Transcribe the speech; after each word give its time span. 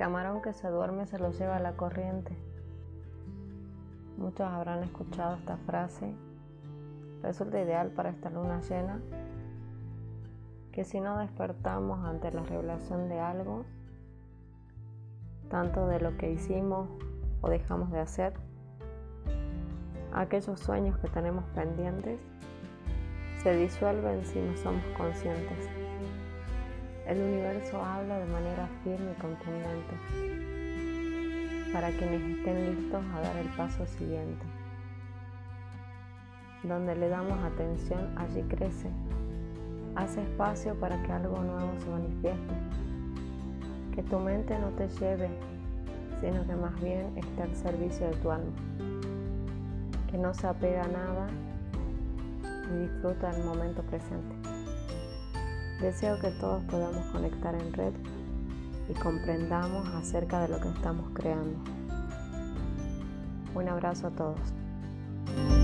camarón 0.00 0.40
que 0.40 0.54
se 0.54 0.66
duerme 0.70 1.06
se 1.06 1.18
lo 1.18 1.30
lleva 1.30 1.58
la 1.58 1.72
corriente. 1.72 2.34
Muchos 4.16 4.48
habrán 4.48 4.82
escuchado 4.82 5.36
esta 5.36 5.58
frase. 5.58 6.14
Resulta 7.22 7.60
ideal 7.60 7.90
para 7.90 8.08
esta 8.08 8.30
luna 8.30 8.62
llena 8.62 9.02
que 10.72 10.86
si 10.86 11.00
no 11.00 11.18
despertamos 11.18 12.02
ante 12.02 12.32
la 12.32 12.42
revelación 12.44 13.10
de 13.10 13.20
algo, 13.20 13.66
tanto 15.50 15.86
de 15.86 16.00
lo 16.00 16.16
que 16.16 16.30
hicimos 16.30 16.88
o 17.42 17.50
dejamos 17.50 17.90
de 17.90 18.00
hacer, 18.00 18.32
aquellos 20.14 20.58
sueños 20.60 20.98
que 21.00 21.08
tenemos 21.08 21.44
pendientes 21.54 22.18
se 23.42 23.54
disuelven 23.54 24.24
si 24.24 24.40
no 24.40 24.56
somos 24.56 24.82
conscientes. 24.96 25.79
El 27.10 27.20
universo 27.20 27.84
habla 27.84 28.20
de 28.20 28.26
manera 28.26 28.68
firme 28.84 29.10
y 29.10 29.20
contundente 29.20 29.96
para 31.72 31.90
quienes 31.90 32.22
estén 32.22 32.76
listos 32.76 33.04
a 33.12 33.20
dar 33.20 33.36
el 33.36 33.48
paso 33.48 33.84
siguiente. 33.84 34.46
Donde 36.62 36.94
le 36.94 37.08
damos 37.08 37.36
atención, 37.42 38.16
allí 38.16 38.42
crece. 38.42 38.90
Hace 39.96 40.22
espacio 40.22 40.78
para 40.78 41.02
que 41.02 41.10
algo 41.10 41.36
nuevo 41.42 41.72
se 41.80 41.90
manifieste. 41.90 42.54
Que 43.92 44.04
tu 44.04 44.20
mente 44.20 44.56
no 44.60 44.68
te 44.68 44.88
lleve, 44.88 45.30
sino 46.20 46.46
que 46.46 46.54
más 46.54 46.80
bien 46.80 47.10
esté 47.16 47.42
al 47.42 47.56
servicio 47.56 48.06
de 48.06 48.16
tu 48.18 48.30
alma. 48.30 48.52
Que 50.08 50.16
no 50.16 50.32
se 50.32 50.46
apega 50.46 50.84
a 50.84 50.88
nada 50.88 51.26
y 52.72 52.82
disfruta 52.82 53.34
el 53.34 53.42
momento 53.42 53.82
presente. 53.82 54.59
Deseo 55.80 56.18
que 56.18 56.30
todos 56.32 56.62
podamos 56.64 57.06
conectar 57.06 57.54
en 57.54 57.72
red 57.72 57.92
y 58.90 58.92
comprendamos 58.94 59.88
acerca 59.94 60.40
de 60.40 60.48
lo 60.48 60.60
que 60.60 60.68
estamos 60.68 61.10
creando. 61.14 61.58
Un 63.54 63.68
abrazo 63.68 64.08
a 64.08 64.10
todos. 64.10 65.59